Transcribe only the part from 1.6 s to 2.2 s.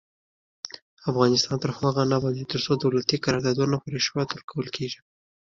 تر هغو نه